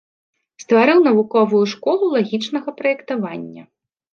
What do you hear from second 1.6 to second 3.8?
школу лагічнага праектавання.